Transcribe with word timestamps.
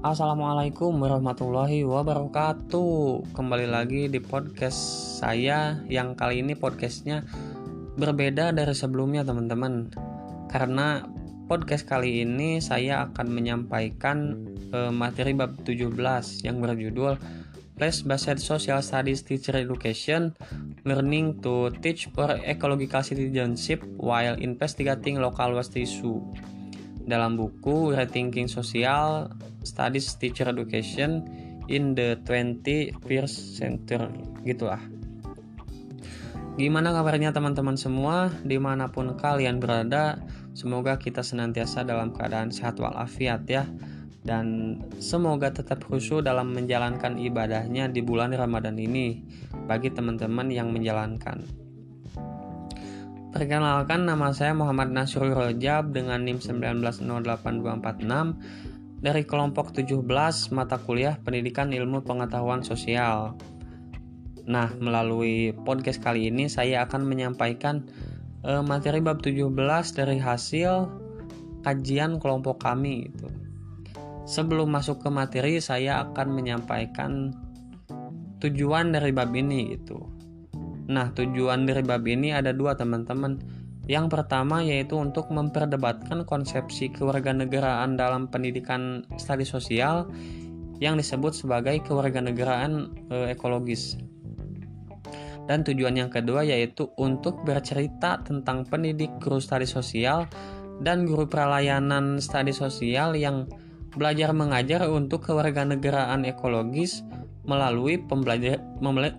Assalamualaikum 0.00 0.96
warahmatullahi 0.96 1.84
wabarakatuh. 1.84 3.36
Kembali 3.36 3.68
lagi 3.68 4.08
di 4.08 4.16
podcast 4.16 4.80
saya 5.20 5.76
Yang 5.92 6.16
kali 6.16 6.40
ini 6.40 6.56
podcastnya 6.56 7.20
berbeda 8.00 8.48
dari 8.56 8.72
sebelumnya 8.72 9.28
teman-teman. 9.28 9.92
Karena 10.48 11.04
podcast 11.52 11.84
kali 11.84 12.24
ini 12.24 12.64
saya 12.64 13.12
akan 13.12 13.28
menyampaikan 13.28 14.40
eh, 14.72 14.88
materi 14.88 15.36
bab 15.36 15.60
17 15.68 15.92
Yang 16.48 16.56
berjudul 16.64 17.12
Place 17.76 18.00
Based 18.00 18.40
Social 18.40 18.80
Studies 18.80 19.20
Teacher 19.20 19.52
Education 19.60 20.32
Learning 20.88 21.44
to 21.44 21.76
Teach 21.84 22.08
for 22.16 22.40
Ecological 22.40 23.04
Citizenship 23.04 23.84
While 24.00 24.40
Investigating 24.40 25.20
Local 25.20 25.60
Waste 25.60 25.76
Issue 25.76 26.24
dalam 27.10 27.34
buku 27.34 27.90
Rethinking 27.90 28.46
Social 28.46 29.26
Studies 29.66 30.14
Teacher 30.16 30.46
Education 30.46 31.26
in 31.66 31.98
the 31.98 32.14
21st 32.22 33.58
Century. 33.58 34.22
Gitulah. 34.46 34.80
Gimana 36.54 36.94
kabarnya 36.94 37.34
teman-teman 37.34 37.74
semua? 37.74 38.30
Di 38.46 38.62
mana 38.62 38.88
pun 38.94 39.18
kalian 39.18 39.58
berada 39.58 40.22
Semoga 40.50 40.98
kita 40.98 41.22
senantiasa 41.22 41.86
dalam 41.86 42.10
keadaan 42.10 42.50
sehat 42.50 42.82
walafiat 42.82 43.46
ya. 43.46 43.64
Dan 44.20 44.76
semoga 45.00 45.48
tetap 45.48 45.80
khusyuk 45.80 46.20
dalam 46.20 46.52
menjalankan 46.52 47.16
ibadahnya 47.16 47.88
di 47.88 48.04
bulan 48.04 48.36
Ramadan 48.36 48.76
ini 48.76 49.24
bagi 49.64 49.88
teman-teman 49.88 50.52
yang 50.52 50.68
menjalankan. 50.68 51.40
Perkenalkan 53.30 54.10
nama 54.10 54.34
saya 54.34 54.50
Muhammad 54.58 54.90
Nasrul 54.90 55.30
Rojab 55.30 55.94
dengan 55.94 56.26
NIM 56.26 56.42
1908246 56.42 58.02
dari 58.98 59.22
kelompok 59.22 59.70
17 59.70 60.02
mata 60.50 60.82
kuliah 60.82 61.14
Pendidikan 61.22 61.70
Ilmu 61.70 62.02
Pengetahuan 62.02 62.66
Sosial. 62.66 63.38
Nah, 64.50 64.74
melalui 64.82 65.54
podcast 65.62 66.02
kali 66.02 66.26
ini 66.26 66.50
saya 66.50 66.82
akan 66.82 67.06
menyampaikan 67.06 67.86
uh, 68.42 68.66
materi 68.66 68.98
bab 68.98 69.22
17 69.22 69.46
dari 69.94 70.18
hasil 70.18 70.90
kajian 71.62 72.18
kelompok 72.18 72.66
kami 72.66 73.14
itu. 73.14 73.30
Sebelum 74.26 74.74
masuk 74.74 75.06
ke 75.06 75.08
materi, 75.10 75.62
saya 75.62 76.02
akan 76.02 76.34
menyampaikan 76.34 77.30
tujuan 78.42 78.90
dari 78.90 79.14
bab 79.14 79.30
ini 79.38 79.78
gitu. 79.78 80.18
Nah, 80.90 81.14
tujuan 81.14 81.70
dari 81.70 81.86
bab 81.86 82.02
ini 82.02 82.34
ada 82.34 82.50
dua 82.50 82.74
teman-teman. 82.74 83.38
Yang 83.86 84.10
pertama 84.10 84.58
yaitu 84.62 84.98
untuk 84.98 85.30
memperdebatkan 85.30 86.26
konsepsi 86.26 86.90
kewarganegaraan 86.90 87.94
dalam 87.94 88.26
pendidikan 88.26 89.06
studi 89.14 89.46
sosial 89.46 90.10
yang 90.82 90.98
disebut 90.98 91.30
sebagai 91.34 91.78
kewarganegaraan 91.86 92.90
e, 93.06 93.16
ekologis. 93.34 93.98
Dan 95.46 95.62
tujuan 95.66 95.98
yang 95.98 96.10
kedua 96.10 96.42
yaitu 96.42 96.90
untuk 96.98 97.42
bercerita 97.42 98.22
tentang 98.22 98.66
pendidik 98.66 99.14
guru 99.22 99.38
studi 99.38 99.66
sosial 99.66 100.26
dan 100.82 101.06
guru 101.06 101.26
pralayanan 101.30 102.18
studi 102.18 102.50
sosial 102.54 103.14
yang 103.14 103.46
belajar 103.94 104.30
mengajar 104.30 104.86
untuk 104.86 105.26
kewarganegaraan 105.26 106.22
ekologis 106.26 107.02
melalui 107.44 107.96
pembelajar 107.96 108.60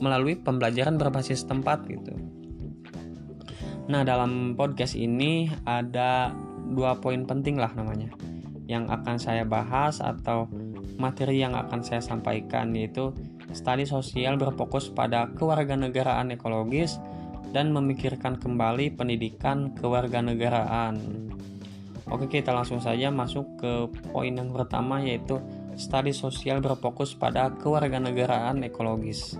melalui 0.00 0.34
pembelajaran 0.38 0.98
berbasis 0.98 1.46
tempat 1.46 1.86
gitu. 1.86 2.12
Nah 3.88 4.04
dalam 4.04 4.52
podcast 4.58 4.98
ini 4.98 5.48
ada 5.64 6.34
dua 6.68 7.00
poin 7.00 7.24
penting 7.24 7.56
lah 7.56 7.72
namanya 7.72 8.12
yang 8.68 8.84
akan 8.92 9.16
saya 9.16 9.48
bahas 9.48 10.04
atau 10.04 10.44
materi 11.00 11.40
yang 11.40 11.56
akan 11.56 11.80
saya 11.80 12.04
sampaikan 12.04 12.76
yaitu 12.76 13.16
studi 13.56 13.88
sosial 13.88 14.36
berfokus 14.36 14.92
pada 14.92 15.32
kewarganegaraan 15.32 16.28
ekologis 16.36 17.00
dan 17.48 17.72
memikirkan 17.72 18.36
kembali 18.36 18.92
pendidikan 18.92 19.72
kewarganegaraan. 19.80 21.00
Oke 22.12 22.28
kita 22.28 22.52
langsung 22.52 22.80
saja 22.80 23.08
masuk 23.08 23.56
ke 23.56 23.72
poin 24.12 24.32
yang 24.32 24.52
pertama 24.52 25.00
yaitu 25.00 25.40
studi 25.78 26.10
sosial 26.10 26.58
berfokus 26.58 27.14
pada 27.14 27.54
kewarganegaraan 27.54 28.66
ekologis. 28.66 29.38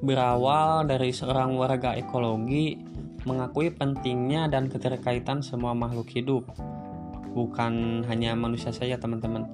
Berawal 0.00 0.88
dari 0.88 1.12
seorang 1.12 1.52
warga 1.60 1.92
ekologi 1.92 2.80
mengakui 3.28 3.68
pentingnya 3.68 4.48
dan 4.48 4.72
keterkaitan 4.72 5.44
semua 5.44 5.76
makhluk 5.76 6.08
hidup, 6.16 6.48
bukan 7.36 8.02
hanya 8.08 8.32
manusia 8.32 8.72
saja, 8.72 8.96
teman-teman. 8.96 9.44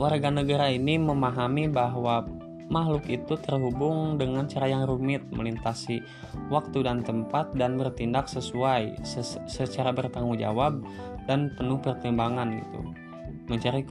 Warga 0.00 0.32
negara 0.32 0.72
ini 0.72 0.96
memahami 0.96 1.68
bahwa 1.68 2.24
makhluk 2.72 3.04
itu 3.10 3.36
terhubung 3.40 4.16
dengan 4.16 4.48
cara 4.48 4.68
yang 4.68 4.88
rumit 4.88 5.24
melintasi 5.28 6.00
waktu 6.48 6.84
dan 6.84 7.00
tempat 7.04 7.52
dan 7.56 7.80
bertindak 7.80 8.28
sesuai 8.28 9.02
secara 9.48 9.90
bertanggung 9.92 10.36
jawab 10.36 10.84
dan 11.24 11.52
penuh 11.56 11.80
pertimbangan 11.80 12.60
gitu 12.60 13.07
mencari 13.48 13.84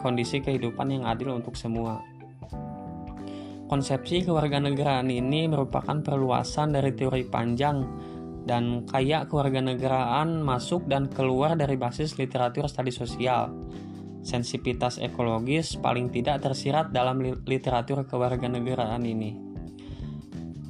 kondisi 0.00 0.40
kehidupan 0.40 0.88
yang 0.88 1.04
adil 1.06 1.36
untuk 1.36 1.54
semua. 1.54 2.00
Konsepsi 3.72 4.28
kewarganegaraan 4.28 5.08
ini 5.08 5.48
merupakan 5.48 5.96
perluasan 6.04 6.76
dari 6.76 6.92
teori 6.92 7.24
panjang 7.24 7.80
dan 8.44 8.84
kaya 8.84 9.24
kewarganegaraan 9.24 10.44
masuk 10.44 10.84
dan 10.90 11.08
keluar 11.08 11.56
dari 11.56 11.80
basis 11.80 12.20
literatur 12.20 12.68
studi 12.68 12.92
sosial. 12.92 13.48
Sensibilitas 14.22 15.00
ekologis 15.02 15.80
paling 15.80 16.12
tidak 16.12 16.44
tersirat 16.46 16.92
dalam 16.92 17.24
literatur 17.48 18.04
kewarganegaraan 18.06 19.02
ini. 19.02 19.34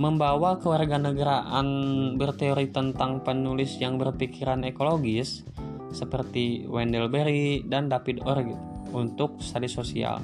Membawa 0.01 0.57
kewarganegaraan 0.57 1.69
berteori 2.17 2.73
tentang 2.73 3.21
penulis 3.21 3.77
yang 3.77 4.01
berpikiran 4.01 4.65
ekologis, 4.65 5.45
seperti 5.93 6.67
Wendell 6.67 7.13
Berry 7.13 7.63
dan 7.65 7.89
David 7.89 8.25
Orr 8.25 8.43
gitu, 8.45 8.65
untuk 8.93 9.39
studi 9.39 9.69
sosial. 9.71 10.19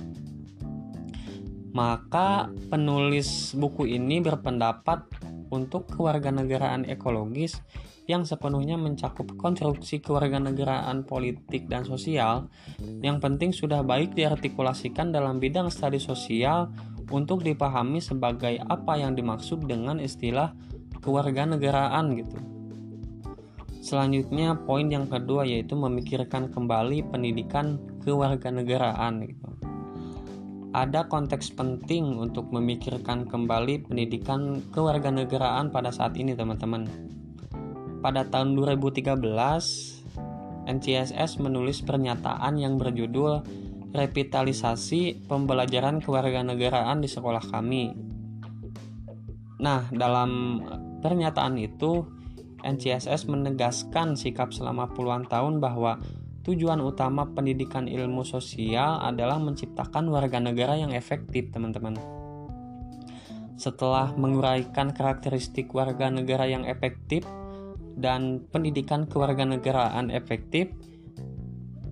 Maka 1.76 2.48
penulis 2.72 3.54
buku 3.54 3.86
ini 3.86 4.18
berpendapat 4.18 5.04
untuk 5.52 5.88
kewarganegaraan 5.94 6.88
ekologis 6.88 7.60
yang 8.08 8.24
sepenuhnya 8.24 8.80
mencakup 8.80 9.36
konstruksi 9.36 10.00
kewarganegaraan 10.00 11.04
politik 11.04 11.68
dan 11.68 11.84
sosial 11.84 12.48
yang 13.04 13.20
penting 13.20 13.52
sudah 13.52 13.84
baik 13.84 14.16
diartikulasikan 14.16 15.12
dalam 15.12 15.36
bidang 15.36 15.68
studi 15.68 16.00
sosial 16.00 16.72
untuk 17.12 17.44
dipahami 17.44 18.00
sebagai 18.00 18.60
apa 18.64 18.96
yang 18.96 19.12
dimaksud 19.12 19.68
dengan 19.68 20.00
istilah 20.00 20.56
kewarganegaraan 21.04 22.16
gitu. 22.16 22.57
Selanjutnya 23.78 24.58
poin 24.66 24.90
yang 24.90 25.06
kedua 25.06 25.46
yaitu 25.46 25.78
memikirkan 25.78 26.50
kembali 26.50 27.06
pendidikan 27.08 27.78
kewarganegaraan 28.02 29.22
gitu. 29.22 29.48
Ada 30.74 31.08
konteks 31.08 31.56
penting 31.56 32.20
untuk 32.20 32.52
memikirkan 32.52 33.24
kembali 33.24 33.88
pendidikan 33.88 34.60
kewarganegaraan 34.68 35.72
pada 35.72 35.88
saat 35.88 36.18
ini 36.20 36.36
teman-teman. 36.36 36.84
Pada 38.04 38.28
tahun 38.28 38.54
2013 38.54 39.16
NCSS 40.68 41.40
menulis 41.40 41.80
pernyataan 41.80 42.60
yang 42.60 42.76
berjudul 42.76 43.40
Revitalisasi 43.88 45.24
Pembelajaran 45.24 46.04
Kewarganegaraan 46.04 47.00
di 47.00 47.08
Sekolah 47.08 47.40
Kami. 47.40 47.84
Nah, 49.64 49.88
dalam 49.88 50.60
pernyataan 51.00 51.56
itu 51.56 52.17
NCSS 52.64 53.30
menegaskan 53.30 54.18
sikap 54.18 54.50
selama 54.50 54.90
puluhan 54.90 55.26
tahun 55.30 55.62
bahwa 55.62 56.02
tujuan 56.48 56.80
utama 56.80 57.28
pendidikan 57.28 57.84
ilmu 57.86 58.24
sosial 58.24 59.04
adalah 59.04 59.36
menciptakan 59.36 60.08
warga 60.08 60.40
negara 60.40 60.80
yang 60.80 60.96
efektif, 60.96 61.52
teman-teman. 61.52 62.00
Setelah 63.58 64.14
menguraikan 64.14 64.94
karakteristik 64.94 65.74
warga 65.74 66.08
negara 66.08 66.46
yang 66.46 66.64
efektif 66.64 67.26
dan 67.98 68.46
pendidikan 68.54 69.10
kewarganegaraan 69.10 70.14
efektif, 70.14 70.70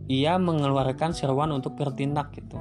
ia 0.06 0.38
mengeluarkan 0.38 1.10
seruan 1.10 1.50
untuk 1.50 1.74
bertindak 1.74 2.30
gitu. 2.38 2.54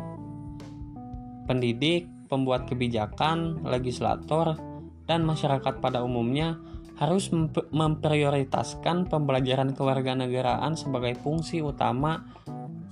Pendidik, 1.46 2.10
pembuat 2.26 2.66
kebijakan, 2.66 3.62
legislator, 3.62 4.58
dan 5.06 5.22
masyarakat 5.22 5.78
pada 5.78 6.02
umumnya 6.02 6.58
harus 6.96 7.28
memprioritaskan 7.76 9.12
pembelajaran 9.12 9.76
kewarganegaraan 9.76 10.80
sebagai 10.80 11.20
fungsi 11.20 11.60
utama 11.60 12.24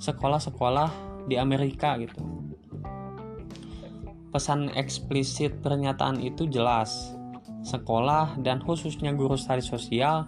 sekolah-sekolah 0.03 0.91
di 1.31 1.39
Amerika 1.39 1.95
gitu. 1.95 2.19
Pesan 4.35 4.73
eksplisit 4.75 5.63
pernyataan 5.63 6.19
itu 6.19 6.49
jelas. 6.51 7.15
Sekolah 7.63 8.35
dan 8.43 8.59
khususnya 8.59 9.15
guru 9.15 9.39
studi 9.39 9.63
sosial 9.63 10.27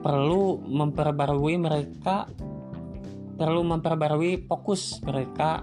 perlu 0.00 0.64
memperbarui 0.64 1.60
mereka 1.60 2.24
perlu 3.34 3.66
memperbarui 3.66 4.48
fokus 4.48 5.02
mereka 5.04 5.60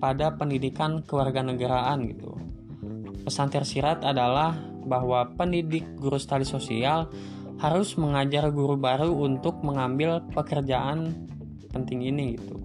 pada 0.00 0.32
pendidikan 0.38 1.02
kewarganegaraan 1.04 2.06
gitu. 2.08 2.32
Pesan 3.26 3.50
tersirat 3.50 4.06
adalah 4.06 4.75
bahwa 4.86 5.28
pendidik 5.34 5.84
guru 5.98 6.16
studi 6.16 6.46
sosial 6.46 7.10
harus 7.58 7.98
mengajar 7.98 8.48
guru 8.54 8.78
baru 8.78 9.10
untuk 9.10 9.60
mengambil 9.66 10.22
pekerjaan 10.32 11.28
penting 11.74 12.06
ini 12.06 12.38
gitu. 12.38 12.56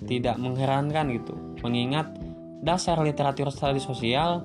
Tidak 0.00 0.40
mengherankan 0.40 1.12
gitu, 1.12 1.36
mengingat 1.60 2.08
dasar 2.64 2.96
literatur 3.04 3.52
studi 3.52 3.82
sosial 3.82 4.40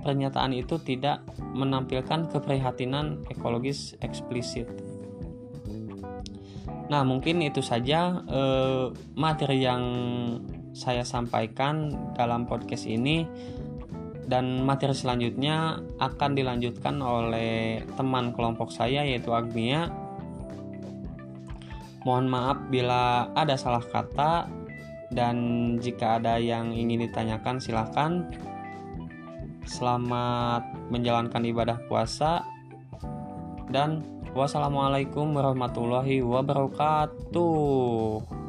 pernyataan 0.00 0.56
itu 0.56 0.80
tidak 0.80 1.24
menampilkan 1.52 2.30
keprihatinan 2.32 3.24
ekologis 3.28 3.98
eksplisit. 4.00 4.66
Nah, 6.90 7.06
mungkin 7.06 7.38
itu 7.44 7.62
saja 7.62 8.18
eh, 8.26 8.90
materi 9.14 9.62
yang 9.62 9.82
saya 10.74 11.06
sampaikan 11.06 11.94
dalam 12.18 12.46
podcast 12.50 12.86
ini 12.90 13.26
dan 14.26 14.66
materi 14.66 14.92
selanjutnya 14.92 15.80
akan 16.02 16.36
dilanjutkan 16.36 17.00
oleh 17.00 17.80
teman 17.94 18.34
kelompok 18.34 18.74
saya 18.74 19.06
yaitu 19.06 19.32
Agnia. 19.32 19.88
Mohon 22.04 22.26
maaf 22.32 22.58
bila 22.72 23.28
ada 23.36 23.56
salah 23.60 23.84
kata 23.84 24.48
dan 25.12 25.36
jika 25.82 26.22
ada 26.22 26.38
yang 26.40 26.72
ingin 26.72 27.04
ditanyakan 27.08 27.60
silahkan. 27.60 28.24
Selamat 29.68 30.64
menjalankan 30.88 31.44
ibadah 31.46 31.78
puasa 31.86 32.42
dan 33.68 34.02
wassalamualaikum 34.34 35.36
warahmatullahi 35.36 36.24
wabarakatuh. 36.24 38.39